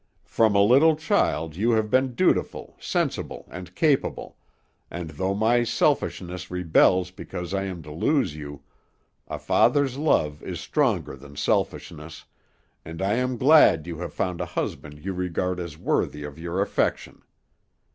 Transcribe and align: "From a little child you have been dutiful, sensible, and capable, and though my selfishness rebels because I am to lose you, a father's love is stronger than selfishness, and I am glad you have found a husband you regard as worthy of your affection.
"From 0.25 0.55
a 0.55 0.63
little 0.63 0.95
child 0.95 1.55
you 1.55 1.73
have 1.73 1.91
been 1.91 2.15
dutiful, 2.15 2.75
sensible, 2.79 3.45
and 3.51 3.75
capable, 3.75 4.35
and 4.89 5.11
though 5.11 5.35
my 5.35 5.61
selfishness 5.63 6.49
rebels 6.49 7.11
because 7.11 7.53
I 7.53 7.65
am 7.65 7.83
to 7.83 7.91
lose 7.91 8.35
you, 8.35 8.63
a 9.27 9.37
father's 9.37 9.97
love 9.99 10.41
is 10.41 10.59
stronger 10.59 11.15
than 11.15 11.35
selfishness, 11.35 12.25
and 12.83 12.99
I 12.99 13.13
am 13.13 13.37
glad 13.37 13.85
you 13.85 13.99
have 13.99 14.11
found 14.15 14.41
a 14.41 14.45
husband 14.57 15.05
you 15.05 15.13
regard 15.13 15.59
as 15.59 15.77
worthy 15.77 16.23
of 16.23 16.39
your 16.39 16.63
affection. 16.63 17.21